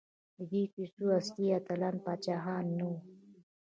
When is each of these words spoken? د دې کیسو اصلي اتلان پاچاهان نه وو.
د 0.37 0.39
دې 0.51 0.63
کیسو 0.73 1.05
اصلي 1.19 1.45
اتلان 1.57 1.95
پاچاهان 2.05 2.65
نه 2.77 2.83
وو. 2.89 2.95